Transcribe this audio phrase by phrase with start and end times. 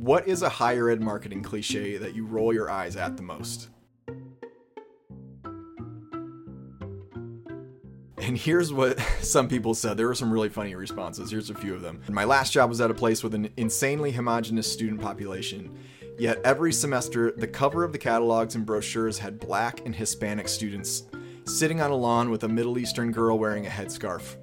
[0.00, 3.68] What is a higher ed marketing cliche that you roll your eyes at the most?
[8.16, 9.98] And here's what some people said.
[9.98, 11.30] There were some really funny responses.
[11.30, 12.00] Here's a few of them.
[12.08, 15.78] My last job was at a place with an insanely homogenous student population.
[16.18, 21.02] Yet every semester, the cover of the catalogs and brochures had black and Hispanic students
[21.44, 24.36] sitting on a lawn with a Middle Eastern girl wearing a headscarf.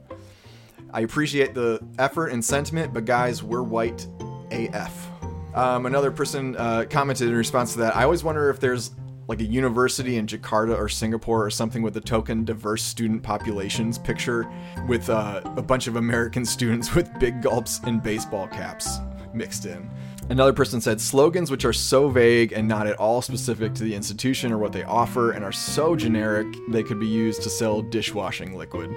[0.94, 4.06] I appreciate the effort and sentiment, but guys, we're white
[4.52, 5.17] AF.
[5.58, 8.92] Um, another person uh, commented in response to that I always wonder if there's
[9.28, 13.98] like a university in Jakarta or Singapore or something with a token diverse student populations
[13.98, 14.48] picture
[14.88, 19.00] with uh, a bunch of American students with big gulps and baseball caps
[19.34, 19.90] mixed in.
[20.30, 23.96] Another person said slogans which are so vague and not at all specific to the
[23.96, 27.82] institution or what they offer and are so generic they could be used to sell
[27.82, 28.96] dishwashing liquid.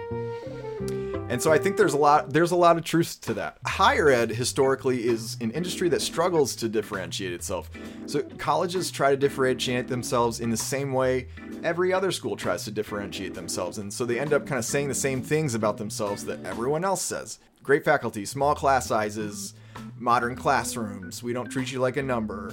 [1.31, 3.59] And so I think there's a lot there's a lot of truth to that.
[3.65, 7.71] Higher ed historically is an industry that struggles to differentiate itself.
[8.07, 11.29] So colleges try to differentiate themselves in the same way
[11.63, 13.79] every other school tries to differentiate themselves.
[13.79, 16.85] And so they end up kind of saying the same things about themselves that everyone
[16.85, 17.39] else says.
[17.63, 19.55] Great faculty, small class sizes,
[19.99, 22.53] modern classrooms, we don't treat you like a number.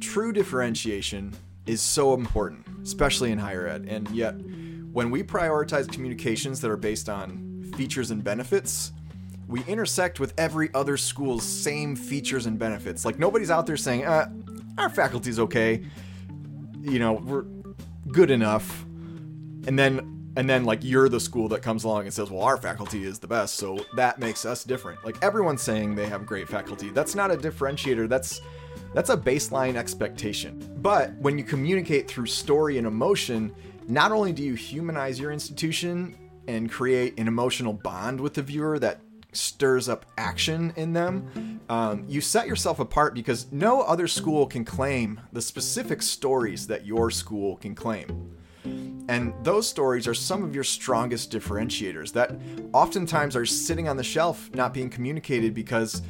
[0.00, 1.32] True differentiation
[1.64, 3.86] is so important, especially in higher ed.
[3.88, 4.34] And yet
[4.92, 7.47] when we prioritize communications that are based on
[7.78, 8.92] features and benefits,
[9.46, 13.04] we intersect with every other school's same features and benefits.
[13.04, 14.28] Like nobody's out there saying, uh,
[14.76, 15.84] our faculty's okay.
[16.82, 17.44] You know, we're
[18.10, 18.84] good enough.
[19.68, 22.56] And then and then like you're the school that comes along and says, "Well, our
[22.56, 25.04] faculty is the best." So that makes us different.
[25.04, 26.90] Like everyone's saying they have great faculty.
[26.90, 28.08] That's not a differentiator.
[28.08, 28.40] That's
[28.92, 30.52] that's a baseline expectation.
[30.82, 33.54] But when you communicate through story and emotion,
[33.86, 36.16] not only do you humanize your institution
[36.48, 39.00] and create an emotional bond with the viewer that
[39.32, 44.64] stirs up action in them, um, you set yourself apart because no other school can
[44.64, 48.34] claim the specific stories that your school can claim.
[49.08, 52.32] And those stories are some of your strongest differentiators that
[52.72, 56.02] oftentimes are sitting on the shelf, not being communicated because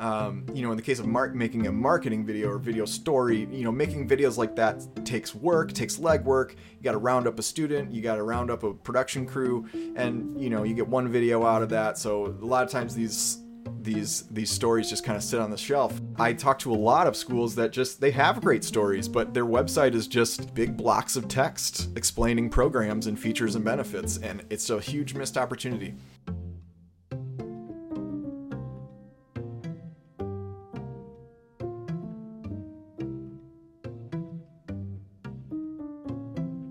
[0.00, 3.46] um, you know, in the case of mark making a marketing video or video story,
[3.52, 6.52] you know, making videos like that takes work, takes legwork.
[6.52, 9.68] You got to round up a student, you got to round up a production crew,
[9.96, 11.98] and you know, you get one video out of that.
[11.98, 13.40] So a lot of times these
[13.82, 16.00] these these stories just kind of sit on the shelf.
[16.16, 19.46] I talk to a lot of schools that just they have great stories, but their
[19.46, 24.70] website is just big blocks of text explaining programs and features and benefits, and it's
[24.70, 25.94] a huge missed opportunity.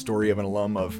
[0.09, 0.99] Story of an alum of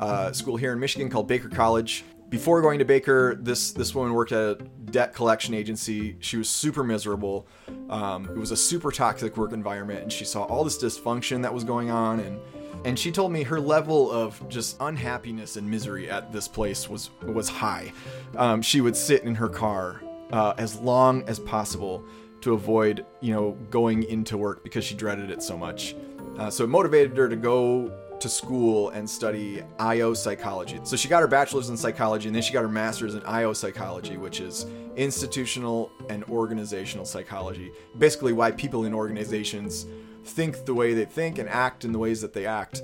[0.00, 2.04] uh, school here in Michigan called Baker College.
[2.28, 4.54] Before going to Baker, this this woman worked at a
[4.90, 6.16] debt collection agency.
[6.18, 7.46] She was super miserable.
[7.88, 11.54] Um, it was a super toxic work environment, and she saw all this dysfunction that
[11.54, 12.18] was going on.
[12.18, 12.40] and
[12.84, 17.10] And she told me her level of just unhappiness and misery at this place was
[17.22, 17.92] was high.
[18.36, 20.02] Um, she would sit in her car
[20.32, 22.04] uh, as long as possible
[22.40, 25.94] to avoid, you know, going into work because she dreaded it so much.
[26.36, 30.80] Uh, so it motivated her to go to school and study IO psychology.
[30.84, 33.52] So she got her bachelor's in psychology and then she got her master's in IO
[33.52, 37.72] psychology, which is institutional and organizational psychology.
[37.98, 39.86] Basically, why people in organizations
[40.24, 42.82] think the way they think and act in the ways that they act.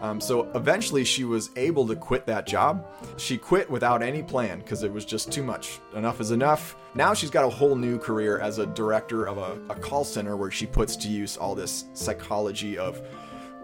[0.00, 2.86] Um, so eventually, she was able to quit that job.
[3.16, 5.78] She quit without any plan because it was just too much.
[5.94, 6.76] Enough is enough.
[6.94, 10.36] Now she's got a whole new career as a director of a, a call center
[10.36, 13.00] where she puts to use all this psychology of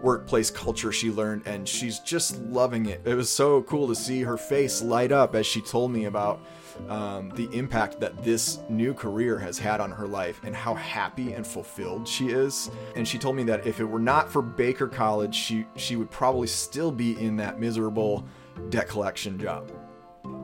[0.01, 3.01] workplace culture she learned, and she's just loving it.
[3.05, 6.41] It was so cool to see her face light up as she told me about
[6.89, 11.33] um, the impact that this new career has had on her life and how happy
[11.33, 12.69] and fulfilled she is.
[12.95, 16.09] And she told me that if it were not for Baker College, she she would
[16.11, 18.25] probably still be in that miserable
[18.69, 19.71] debt collection job.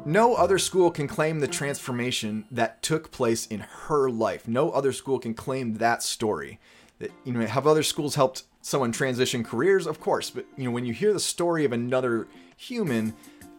[0.05, 4.47] No other school can claim the transformation that took place in her life.
[4.47, 6.59] No other school can claim that story.
[6.99, 10.71] That you know, have other schools helped someone transition careers, of course, but you know,
[10.71, 12.27] when you hear the story of another
[12.57, 13.13] human,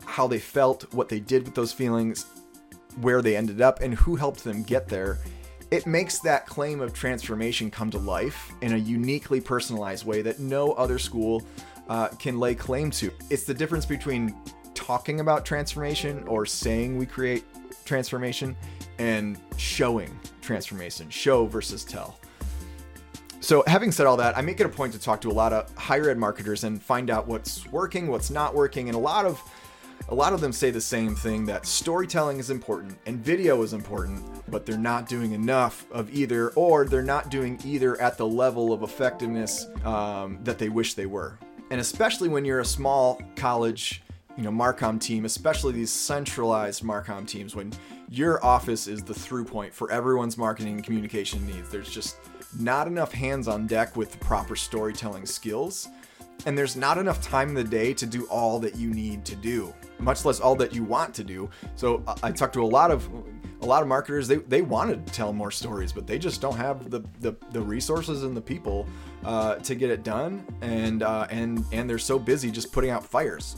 [0.05, 2.26] how they felt, what they did with those feelings,
[3.00, 5.19] where they ended up, and who helped them get there,
[5.70, 10.40] it makes that claim of transformation come to life in a uniquely personalized way that
[10.40, 11.43] no other school
[11.88, 13.11] uh, can lay claim to.
[13.31, 14.34] It's the difference between
[14.75, 17.44] talking about transformation or saying we create
[17.87, 18.54] transformation
[18.99, 22.19] and showing transformation, show versus tell.
[23.40, 25.52] So, having said all that, I make it a point to talk to a lot
[25.52, 29.26] of higher ed marketers and find out what's working, what's not working, and a lot
[29.26, 29.40] of
[30.08, 33.75] a lot of them say the same thing that storytelling is important and video is
[33.75, 38.26] important, but they're not doing enough of either, or they're not doing either at the
[38.26, 41.38] level of effectiveness um, that they wish they were.
[41.70, 44.02] And especially when you're a small college,
[44.37, 47.73] you know, Marcom team, especially these centralized Marcom teams, when
[48.08, 52.17] your office is the through point for everyone's marketing and communication needs, there's just
[52.58, 55.88] not enough hands on deck with the proper storytelling skills
[56.46, 59.34] and there's not enough time in the day to do all that you need to
[59.36, 61.50] do much less all that you want to do.
[61.74, 63.08] So i talked to a lot of
[63.60, 66.56] a lot of marketers they, they want to tell more stories but they just don't
[66.56, 68.86] have the the, the resources and the people
[69.24, 73.04] uh, to get it done and uh, and and they're so busy just putting out
[73.04, 73.56] fires.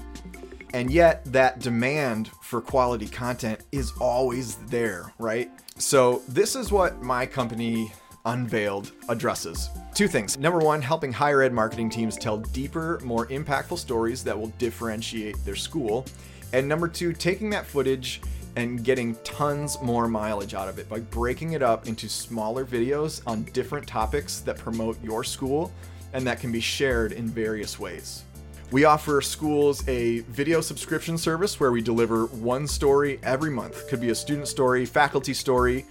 [0.73, 5.51] And yet that demand for quality content is always there right?
[5.77, 7.93] So this is what my company
[8.27, 9.71] Unveild addresses.
[9.95, 10.39] Two things.
[10.39, 15.43] Number one, helping higher ed marketing teams tell deeper, more impactful stories that will differentiate
[15.45, 16.05] their school.
[16.53, 18.21] And number two, taking that footage
[18.57, 23.23] and getting tons more mileage out of it by breaking it up into smaller videos
[23.27, 25.73] on different topics that promote your school
[26.13, 28.25] and that can be shared in various ways.
[28.73, 33.89] We offer schools a video subscription service where we deliver one story every month.
[33.89, 35.87] Could be a student story, faculty story,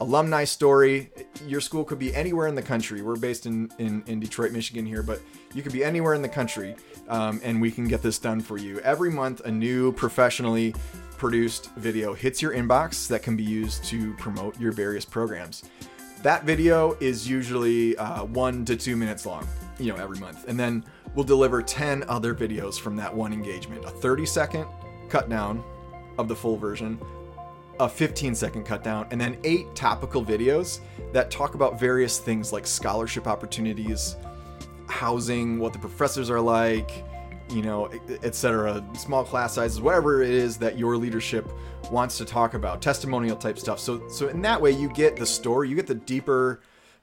[0.00, 1.10] alumni story.
[1.46, 3.02] Your school could be anywhere in the country.
[3.02, 5.20] We're based in, in, in Detroit, Michigan here, but
[5.54, 6.76] you could be anywhere in the country
[7.08, 8.80] um, and we can get this done for you.
[8.80, 10.74] Every month, a new professionally
[11.16, 15.64] produced video hits your inbox that can be used to promote your various programs.
[16.22, 19.46] That video is usually uh, one to two minutes long,
[19.78, 20.48] you know, every month.
[20.48, 20.84] And then
[21.14, 24.66] we'll deliver 10 other videos from that one engagement a 30 second
[25.08, 25.64] cut down
[26.18, 26.98] of the full version,
[27.80, 30.80] a 15 second cut down, and then eight topical videos
[31.12, 34.16] that talk about various things like scholarship opportunities,
[34.86, 37.04] housing, what the professors are like,
[37.48, 37.90] you know,
[38.22, 38.84] etc.
[38.94, 41.50] Small class sizes, whatever it is that your leadership
[41.90, 43.80] wants to talk about, testimonial type stuff.
[43.80, 46.60] So, so in that way, you get the story, you get the deeper,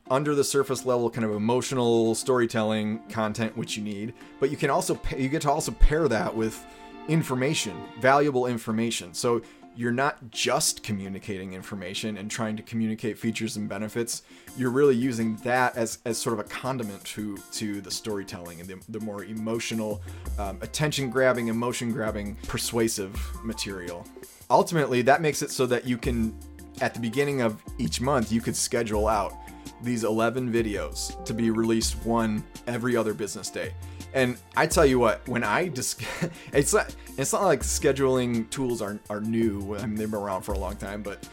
[0.09, 4.69] under the surface level kind of emotional storytelling content which you need, but you can
[4.69, 6.65] also you get to also pair that with
[7.09, 9.13] information, valuable information.
[9.13, 9.41] So
[9.77, 14.24] you're not just communicating information and trying to communicate features and benefits.
[14.57, 18.68] You're really using that as, as sort of a condiment to to the storytelling and
[18.68, 20.01] the, the more emotional,
[20.39, 24.03] um, attention grabbing, emotion grabbing, persuasive material.
[24.50, 26.35] Ultimately, that makes it so that you can,
[26.81, 29.35] at the beginning of each month, you could schedule out
[29.83, 33.74] these 11 videos to be released one every other business day.
[34.17, 36.01] And I tell you what, when I just,
[36.51, 39.75] it's not, it's not like scheduling tools are, are new.
[39.75, 41.29] I mean, they've been around for a long time, but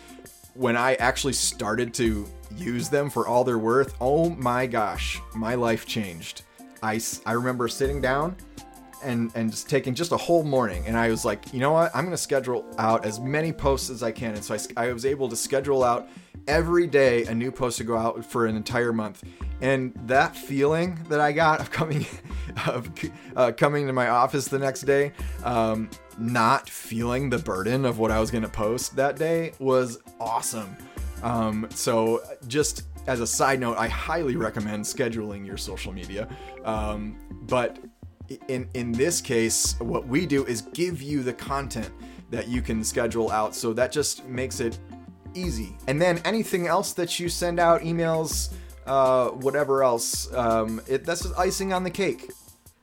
[0.52, 5.54] when I actually started to use them for all they're worth, oh my gosh, my
[5.54, 6.42] life changed.
[6.82, 8.36] I, I remember sitting down
[9.04, 11.94] and and just taking just a whole morning and i was like you know what
[11.94, 14.92] i'm going to schedule out as many posts as i can and so I, I
[14.92, 16.08] was able to schedule out
[16.46, 19.24] every day a new post to go out for an entire month.
[19.60, 22.06] And that feeling that I got of coming
[22.66, 22.90] of
[23.36, 25.12] uh, coming to my office the next day,
[25.44, 29.98] um, not feeling the burden of what I was going to post that day was
[30.20, 30.76] awesome.
[31.22, 36.28] Um, so just as a side note, I highly recommend scheduling your social media.
[36.64, 37.78] Um, but
[38.48, 41.90] in in this case, what we do is give you the content
[42.30, 43.54] that you can schedule out.
[43.54, 44.78] So that just makes it
[45.34, 45.76] easy.
[45.88, 48.52] And then anything else that you send out, emails,
[48.86, 52.30] uh, whatever else, um, it, that's just icing on the cake.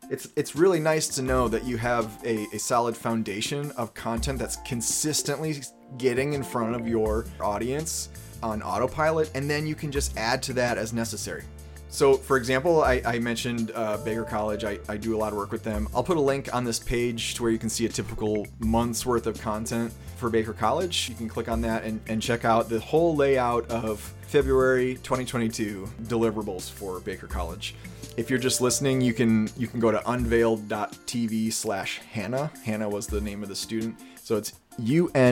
[0.09, 4.39] It's, it's really nice to know that you have a, a solid foundation of content
[4.39, 5.61] that's consistently
[5.97, 8.09] getting in front of your audience
[8.43, 11.43] on autopilot, and then you can just add to that as necessary.
[11.91, 14.63] So, for example, I, I mentioned uh, Baker College.
[14.63, 15.89] I, I do a lot of work with them.
[15.93, 19.05] I'll put a link on this page to where you can see a typical month's
[19.05, 21.09] worth of content for Baker College.
[21.09, 25.89] You can click on that and, and check out the whole layout of February 2022
[26.03, 27.75] deliverables for Baker College.
[28.15, 32.53] If you're just listening, you can you can go to unveild.tv slash Hannah.
[32.63, 33.99] Hannah was the name of the student.
[34.15, 35.31] So it's U-N-V-E-I-L-D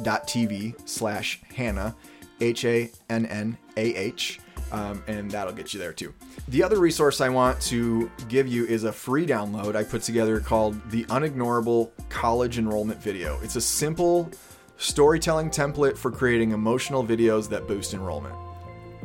[0.00, 1.94] dot TV slash Hannah,
[2.40, 4.40] H-A-N-N-A-H
[4.72, 6.12] um, and that'll get you there too.
[6.48, 10.40] The other resource I want to give you is a free download I put together
[10.40, 13.38] called the Unignorable College Enrollment Video.
[13.42, 14.30] It's a simple
[14.78, 18.34] storytelling template for creating emotional videos that boost enrollment.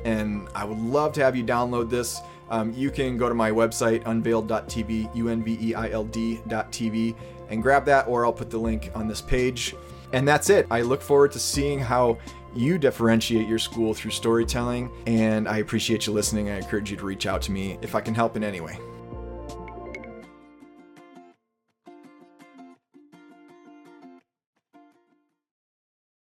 [0.06, 2.22] And I would love to have you download this.
[2.50, 7.16] Um, you can go to my website, unveild.tv, U N V E I L D.tv,
[7.50, 9.76] and grab that, or I'll put the link on this page.
[10.14, 10.66] And that's it.
[10.72, 12.18] I look forward to seeing how
[12.58, 16.50] you differentiate your school through storytelling, and I appreciate you listening.
[16.50, 18.80] I encourage you to reach out to me if I can help in any way.